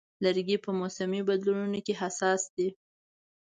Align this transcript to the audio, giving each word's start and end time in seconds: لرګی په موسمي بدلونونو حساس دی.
لرګی 0.23 0.57
په 0.65 0.71
موسمي 0.79 1.21
بدلونونو 1.27 1.79
حساس 2.01 2.41
دی. 2.55 2.67